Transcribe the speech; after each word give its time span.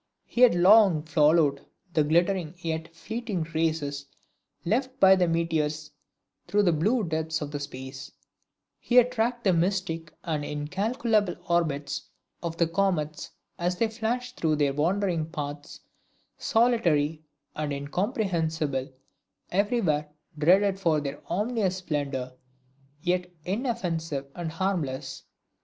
He 0.25 0.41
had 0.41 0.55
long 0.55 1.03
followed 1.03 1.63
the 1.93 2.03
glittering 2.03 2.55
yet 2.57 2.91
fleeting 2.95 3.43
traces 3.43 4.07
left 4.65 4.99
by 4.99 5.15
the 5.15 5.27
meteors 5.27 5.91
through 6.47 6.63
the 6.63 6.73
blue 6.73 7.03
depths 7.03 7.39
of 7.39 7.61
space; 7.61 8.11
he 8.79 8.95
had 8.95 9.11
tracked 9.11 9.43
the 9.43 9.53
mystic 9.53 10.11
and 10.23 10.43
incalculable 10.43 11.35
orbits 11.47 12.09
of 12.41 12.57
the 12.57 12.65
comets 12.65 13.29
as 13.59 13.77
they 13.77 13.89
flash 13.89 14.31
through 14.31 14.55
their 14.55 14.73
wandering 14.73 15.27
paths, 15.29 15.81
solitary 16.35 17.21
and 17.55 17.71
incomprehensible, 17.71 18.91
everywhere 19.51 20.09
dreaded 20.35 20.79
for 20.79 20.99
their 20.99 21.21
ominous 21.27 21.75
splendor, 21.75 22.33
yet 23.03 23.29
inoffensive 23.45 24.25
and 24.33 24.53
harmless. 24.53 25.25